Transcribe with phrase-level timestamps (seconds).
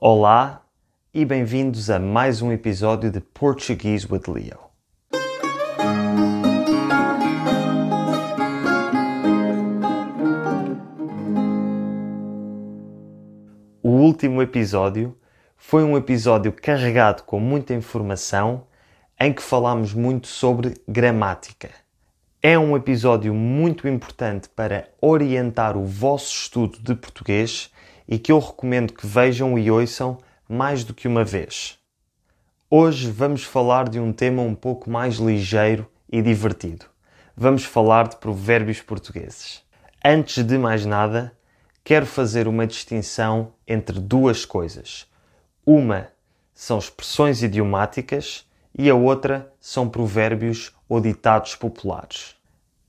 [0.00, 0.62] Olá
[1.12, 4.60] e bem-vindos a mais um episódio de Portuguese with Leo.
[13.82, 15.18] O último episódio
[15.56, 18.68] foi um episódio carregado com muita informação
[19.18, 21.70] em que falámos muito sobre gramática.
[22.40, 27.72] É um episódio muito importante para orientar o vosso estudo de português
[28.08, 30.18] e que eu recomendo que vejam e ouçam
[30.48, 31.78] mais do que uma vez.
[32.70, 36.86] Hoje vamos falar de um tema um pouco mais ligeiro e divertido.
[37.36, 39.62] Vamos falar de provérbios portugueses.
[40.04, 41.32] Antes de mais nada,
[41.84, 45.06] quero fazer uma distinção entre duas coisas.
[45.64, 46.08] Uma
[46.54, 52.36] são expressões idiomáticas e a outra são provérbios ou ditados populares.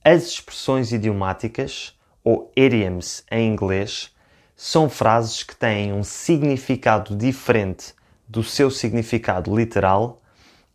[0.03, 4.13] As expressões idiomáticas, ou idioms em inglês,
[4.61, 7.93] são frases que têm um significado diferente
[8.27, 10.21] do seu significado literal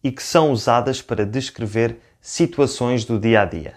[0.02, 3.74] e que são usadas para descrever situações do dia a dia.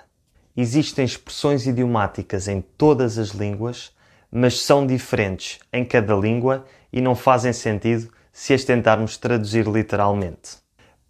[0.55, 3.93] Existem expressões idiomáticas em todas as línguas,
[4.31, 10.55] mas são diferentes em cada língua e não fazem sentido se as tentarmos traduzir literalmente.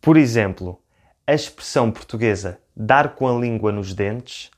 [0.02, 0.81] Por exemplo,
[1.27, 4.49] a expressão portuguesa dar com a língua nos dentes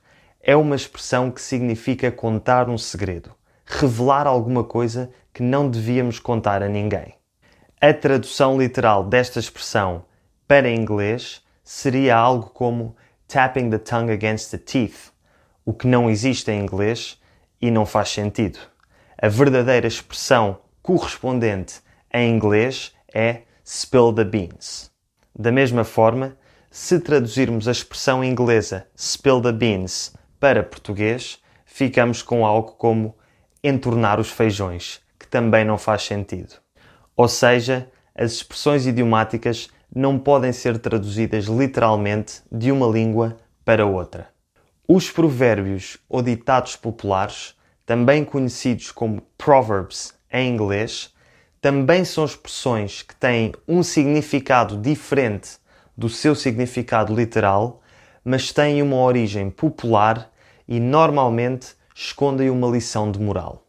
[0.41, 3.35] é uma expressão que significa contar um segredo,
[3.69, 7.13] revelar alguma coisa que não devíamos contar a ninguém.
[7.79, 10.03] A tradução literal desta expressão
[10.47, 12.95] para inglês seria algo como
[13.27, 15.13] tapping the tongue against the teeth,
[15.63, 17.21] o que não existe em inglês
[17.61, 18.59] e não faz sentido.
[19.21, 21.81] A verdadeira expressão correspondente
[22.11, 24.89] em inglês é spill the beans.
[25.37, 26.35] Da mesma forma,
[26.71, 33.15] se traduzirmos a expressão inglesa spill the beans para português, ficamos com algo como
[33.63, 36.55] entornar os feijões, que também não faz sentido.
[37.15, 44.29] Ou seja, as expressões idiomáticas não podem ser traduzidas literalmente de uma língua para outra.
[44.87, 51.13] Os provérbios ou ditados populares, também conhecidos como proverbs em inglês,
[51.61, 55.57] também são expressões que têm um significado diferente
[55.97, 57.81] do seu significado literal,
[58.23, 60.31] mas têm uma origem popular
[60.67, 63.67] e normalmente escondem uma lição de moral.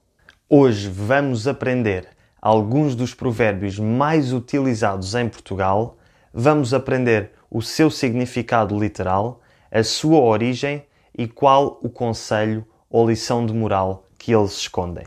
[0.49, 2.07] Hoje vamos aprender
[2.41, 5.99] alguns dos provérbios mais utilizados em Portugal,
[6.33, 10.85] vamos aprender o seu significado literal, a sua origem
[11.19, 15.07] e qual o conselho ou lição de moral que eles escondem.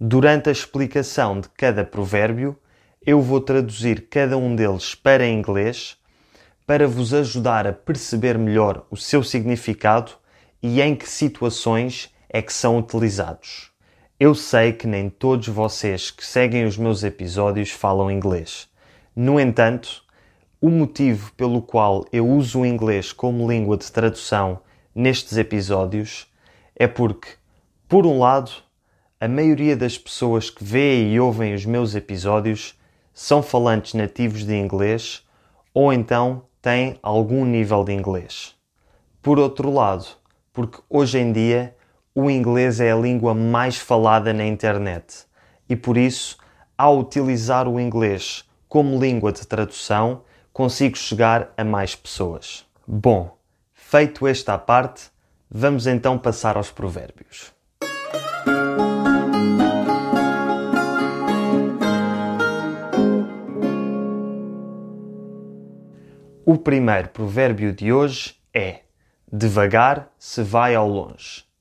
[0.00, 2.56] Durante a explicação de cada provérbio,
[3.04, 5.98] eu vou traduzir cada um deles para inglês
[6.66, 10.12] para vos ajudar a perceber melhor o seu significado
[10.62, 13.70] e em que situações é que são utilizados.
[14.18, 18.68] Eu sei que nem todos vocês que seguem os meus episódios falam inglês.
[19.14, 20.02] No entanto,
[20.58, 24.60] o motivo pelo qual eu uso o inglês como língua de tradução
[24.94, 26.26] nestes episódios
[26.74, 27.28] é porque,
[27.86, 28.50] por um lado,
[29.20, 32.78] a maioria das pessoas que veem e ouvem os meus episódios
[33.12, 35.22] são falantes nativos de inglês
[35.74, 38.54] ou então têm algum nível de inglês.
[39.20, 40.06] Por outro lado,
[40.52, 41.76] porque hoje em dia
[42.14, 45.26] o inglês é a língua mais falada na internet
[45.68, 46.36] e por isso,
[46.76, 50.22] ao utilizar o inglês como língua de tradução,
[50.52, 52.66] consigo chegar a mais pessoas.
[52.86, 53.36] Bom,
[53.72, 55.04] feito esta parte,
[55.50, 57.52] vamos então passar aos provérbios.
[66.44, 68.80] O primeiro provérbio de hoje é:
[69.32, 71.51] Devagar se vai ao longe.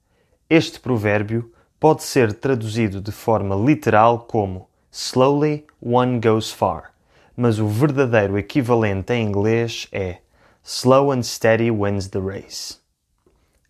[0.53, 6.91] Este provérbio pode ser traduzido de forma literal como Slowly one goes far,
[7.37, 10.17] mas o verdadeiro equivalente em inglês é
[10.61, 12.79] Slow and steady wins the race.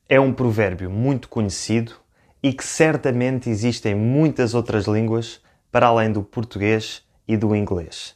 [0.10, 1.94] É um provérbio muito conhecido
[2.42, 5.40] e que certamente existem muitas outras línguas
[5.72, 8.16] para além do português e do inglês.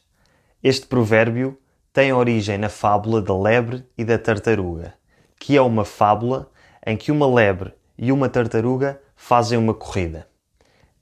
[0.60, 1.56] Este provérbio
[1.92, 4.94] tem origem na fábula da lebre e da tartaruga,
[5.38, 6.50] que é uma fábula
[6.84, 10.28] em que uma lebre e uma tartaruga fazem uma corrida.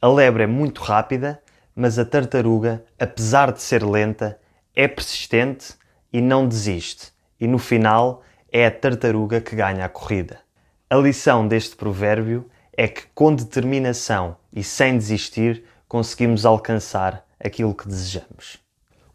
[0.00, 1.42] A lebre é muito rápida,
[1.74, 4.38] mas a tartaruga, apesar de ser lenta,
[4.74, 5.74] é persistente
[6.12, 10.40] e não desiste, e no final é a tartaruga que ganha a corrida.
[10.88, 17.88] A lição deste provérbio é que com determinação e sem desistir conseguimos alcançar aquilo que
[17.88, 18.58] desejamos.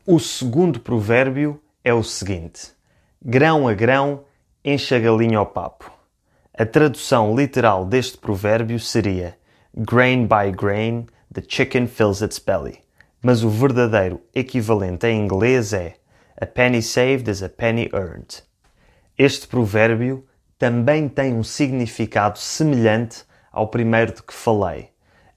[0.06, 2.72] O segundo provérbio é o seguinte:
[3.24, 4.24] grão a grão
[4.64, 5.99] enche a galinha ao papo.
[6.60, 9.38] A tradução literal deste provérbio seria
[9.74, 12.84] grain by grain the chicken fills its belly.
[13.24, 15.96] mas o verdadeiro equivalente em inglês é
[16.36, 18.44] A penny saved is a penny earned.
[19.18, 20.28] Este provérbio
[20.58, 23.24] também tem um significado semelhante
[23.54, 24.90] ao primeiro de que falei.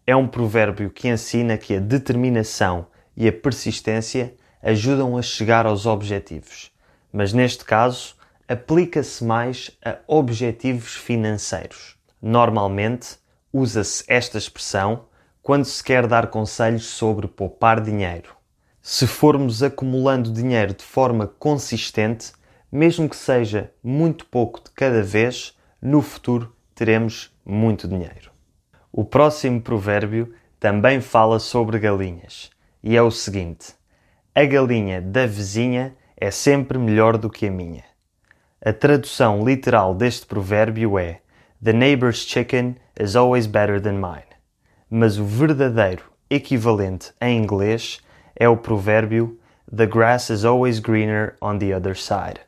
[0.04, 5.86] É um provérbio que ensina que a determinação e a persistência ajudam a chegar aos
[5.86, 6.72] objetivos,
[7.12, 8.16] mas neste caso
[8.52, 11.96] aplica-se mais a objetivos financeiros.
[12.20, 13.16] Normalmente
[13.50, 15.06] usa-se esta expressão
[15.40, 18.37] quando se quer dar conselhos sobre poupar dinheiro.
[18.82, 22.32] Se formos acumulando dinheiro de forma consistente,
[22.70, 28.31] mesmo que seja muito pouco de cada vez, no futuro teremos muito dinheiro.
[28.93, 32.50] O próximo provérbio também fala sobre galinhas
[32.82, 33.75] e é o seguinte:
[34.34, 37.91] A galinha da vizinha é sempre melhor do que a minha.
[38.64, 41.20] A tradução literal deste provérbio é
[41.61, 44.31] The neighbor's chicken is always better than mine.
[44.88, 47.99] Mas o verdadeiro equivalente em inglês
[48.37, 49.37] é o provérbio
[49.76, 52.38] The grass is always greener on the other side.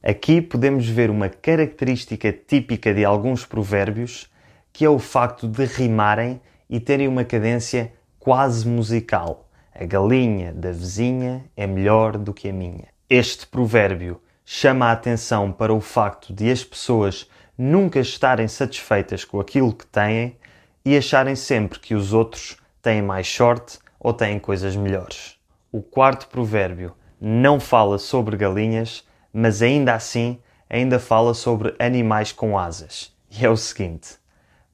[0.00, 4.30] Aqui podemos ver uma característica típica de alguns provérbios,
[4.72, 6.40] que é o facto de rimarem
[6.70, 9.48] e terem uma cadência quase musical.
[9.74, 12.86] A galinha da vizinha é melhor do que a minha.
[13.10, 19.38] Este provérbio chama a atenção para o facto de as pessoas nunca estarem satisfeitas com
[19.38, 20.38] aquilo que têm
[20.82, 25.36] e acharem sempre que os outros têm mais sorte ou têm coisas melhores.
[25.70, 30.38] O quarto provérbio não fala sobre galinhas, mas ainda assim
[30.70, 33.14] ainda fala sobre animais com asas.
[33.30, 34.16] E é o seguinte: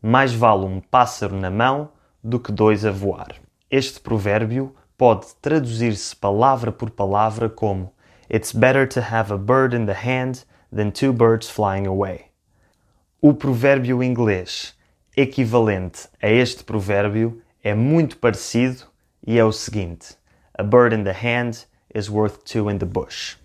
[0.01, 1.91] mais vale um pássaro na mão
[2.23, 3.35] do que dois a voar.
[3.69, 7.93] Este provérbio pode traduzir-se palavra por palavra como
[8.35, 12.33] It's better to have a bird in the hand than two birds flying away.
[13.23, 14.75] O provérbio inglês
[15.17, 18.87] equivalente a este provérbio é muito parecido
[19.25, 20.17] e é o seguinte:
[20.59, 21.65] A bird in the hand
[21.95, 23.37] is worth two in the bush.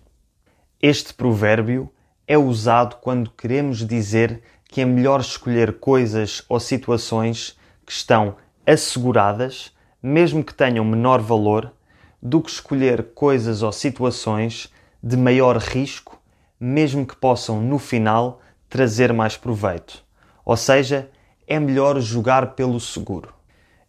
[0.82, 1.88] Este provérbio
[2.26, 7.56] é usado quando queremos dizer que é melhor escolher coisas ou situações
[7.86, 8.34] que estão
[8.66, 9.72] asseguradas,
[10.02, 11.72] mesmo que tenham menor valor,
[12.20, 14.68] do que escolher coisas ou situações
[15.02, 16.20] de maior risco,
[16.58, 20.04] mesmo que possam no final trazer mais proveito.
[20.44, 21.10] Ou seja,
[21.46, 23.34] é melhor jogar pelo seguro.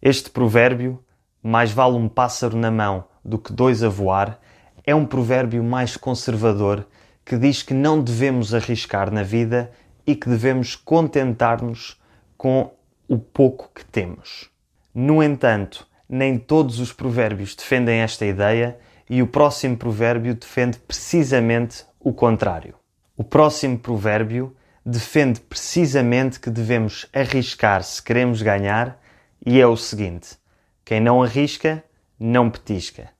[0.00, 1.02] Este provérbio,
[1.42, 4.40] mais vale um pássaro na mão do que dois a voar,
[4.84, 6.86] é um provérbio mais conservador
[7.24, 9.70] que diz que não devemos arriscar na vida
[10.06, 12.00] e que devemos contentar-nos
[12.36, 12.72] com
[13.06, 14.50] o pouco que temos.
[14.92, 18.76] No entanto, nem todos os provérbios defendem esta ideia
[19.12, 22.76] e o próximo provérbio defende precisamente o contrário.
[23.14, 24.56] O próximo provérbio
[24.86, 28.98] defende precisamente que devemos arriscar se queremos ganhar
[29.44, 30.38] e é o seguinte:
[30.82, 31.84] quem não arrisca,
[32.18, 33.10] não petisca.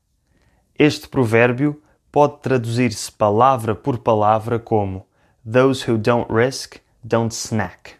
[0.78, 5.06] Este provérbio pode traduzir-se palavra por palavra como
[5.44, 7.96] Those who don't risk, don't snack.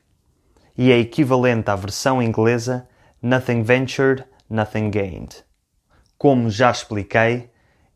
[0.78, 2.88] E é equivalente à versão inglesa
[3.20, 5.44] Nothing ventured, nothing gained.
[6.16, 7.51] Como já expliquei,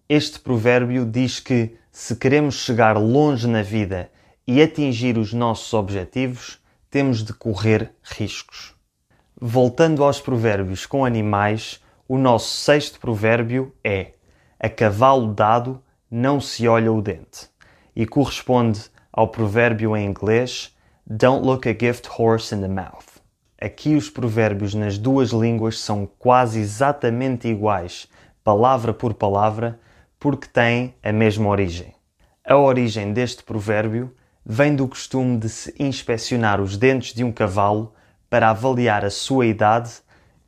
[0.09, 4.11] este provérbio diz que se queremos chegar longe na vida
[4.47, 6.59] e atingir os nossos objetivos,
[6.91, 8.75] temos de correr riscos.
[9.41, 14.13] Voltando aos provérbios com animais, o nosso sexto provérbio é
[14.59, 17.49] a cavalo dado não se olha o dente
[17.95, 20.75] e corresponde ao provérbio em inglês
[21.09, 23.21] Don't look a gift horse in the mouth.
[23.61, 28.09] Aqui os provérbios nas duas línguas são quase exatamente iguais,
[28.43, 29.81] palavra por palavra,
[30.27, 31.95] porque têm a mesma origem.
[32.45, 34.13] A origem deste provérbio
[34.45, 37.95] vem do costume de se inspecionar os dentes de um cavalo
[38.29, 39.89] para avaliar a sua idade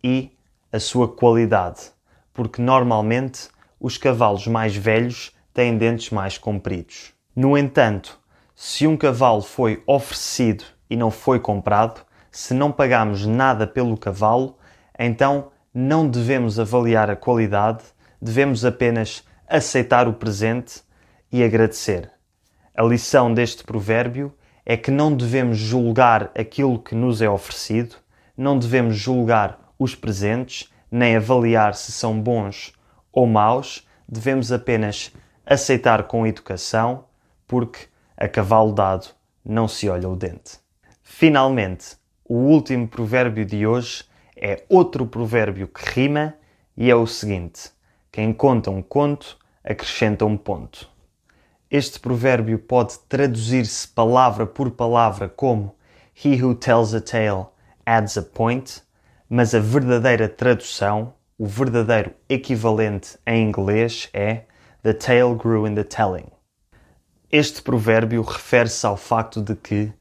[0.02, 0.32] e
[0.72, 1.92] a sua qualidade,
[2.34, 7.12] porque normalmente os cavalos mais velhos têm dentes mais compridos.
[7.36, 8.18] No entanto,
[8.56, 12.00] se um cavalo foi oferecido e não foi comprado,
[12.32, 14.58] se não pagamos nada pelo cavalo,
[14.98, 17.84] então não devemos avaliar a qualidade,
[18.20, 20.82] devemos apenas aceitar o presente
[21.32, 22.10] e agradecer.
[22.74, 24.32] A lição deste provérbio
[24.64, 27.96] é que não devemos julgar aquilo que nos é oferecido,
[28.36, 32.72] não devemos julgar os presentes, nem avaliar se são bons
[33.12, 35.12] ou maus, devemos apenas
[35.44, 37.04] aceitar com educação,
[37.46, 37.86] porque
[38.16, 39.08] a cavalo dado
[39.44, 40.58] não se olha o dente.
[41.02, 44.04] Finalmente, o último provérbio de hoje
[44.36, 46.34] é outro provérbio que rima
[46.76, 47.70] e é o seguinte:
[48.18, 50.90] quem conta um conto acrescenta um ponto.
[51.70, 55.76] Este provérbio pode traduzir-se palavra por palavra como
[56.16, 57.46] He who tells a tale
[57.86, 58.82] adds a point,
[59.30, 64.46] mas a verdadeira tradução o verdadeiro equivalente em inglês é
[64.82, 66.26] The tale grew in the telling.
[67.30, 69.92] Este provérbio refere-se ao facto de que,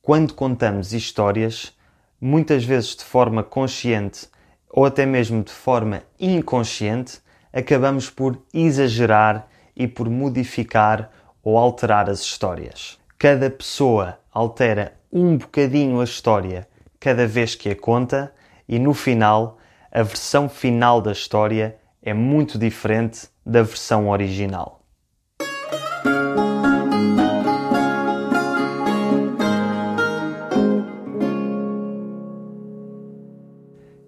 [0.00, 1.76] quando contamos histórias,
[2.18, 4.28] muitas vezes de forma consciente
[4.70, 7.20] ou até mesmo de forma inconsciente,
[7.52, 11.10] acabamos por exagerar e por modificar
[11.42, 12.98] ou alterar as histórias.
[13.18, 18.32] Cada pessoa altera um bocadinho a história cada vez que a conta
[18.68, 19.58] e no final
[19.92, 24.82] a versão final da história é muito diferente da versão original.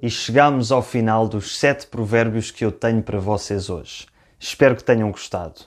[0.08, 4.06] E chegamos ao final dos sete provérbios que eu tenho para vocês hoje.
[4.40, 5.60] Espero que tenham gostado.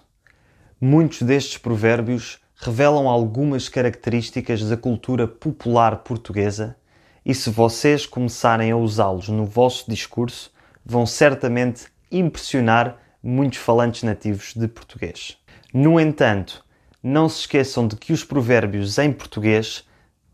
[0.81, 6.75] Muitos destes provérbios revelam algumas características da cultura popular portuguesa
[7.23, 10.51] e se vocês começarem a usá-los no vosso discurso,
[10.83, 15.37] vão certamente impressionar muitos falantes nativos de português.
[15.71, 16.65] No entanto,
[17.03, 19.87] não se esqueçam de que os provérbios em português,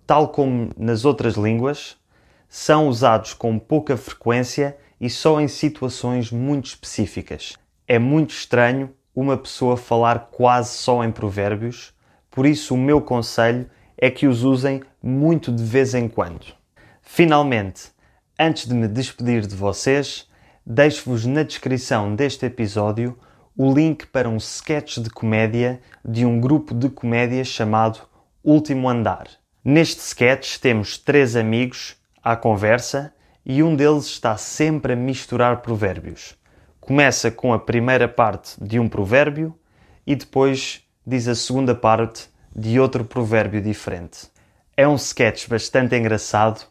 [0.06, 1.98] tal como nas outras línguas,
[2.50, 7.54] são usados com pouca frequência e só em situações muito específicas.
[7.88, 11.94] É muito estranho uma pessoa falar quase só em provérbios,
[12.30, 16.46] por isso o meu conselho é que os usem muito de vez em quando.
[17.02, 17.92] Finalmente,
[18.40, 20.28] antes de me despedir de vocês,
[20.66, 23.18] deixo-vos na descrição deste episódio
[23.58, 28.02] o link para um sketch de comédia de um grupo de comédia chamado
[28.44, 29.28] Último Andar.
[29.66, 31.96] Neste sketch temos três amigos
[32.32, 33.14] à conversa
[33.46, 36.36] e um deles está sempre a misturar provérbios.
[36.80, 39.58] Começa com a primeira parte de um provérbio
[40.06, 44.28] e depois diz a segunda parte de outro provérbio diferente.
[44.76, 46.66] É um sketch bastante engraçado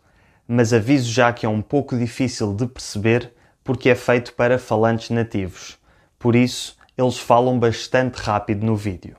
[0.48, 3.32] mas aviso já que é um pouco difícil de perceber
[3.64, 5.76] porque é feito para falantes nativos.
[6.18, 9.16] Por isso, eles falam bastante rápido no vídeo.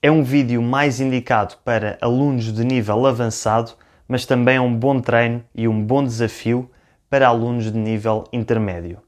[0.00, 3.72] É um vídeo mais indicado para alunos de nível avançado,
[4.08, 6.70] mas também é um bom treino e um bom desafio
[7.08, 8.98] para alunos de nível intermédio.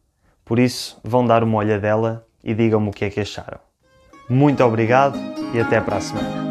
[0.44, 3.58] Por isso, vão dar uma olhadela e digam-me o que é que acharam.
[4.28, 5.18] Muito obrigado
[5.54, 6.47] e até para a semana.